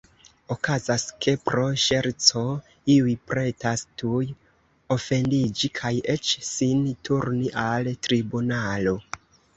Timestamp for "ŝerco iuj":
1.83-3.13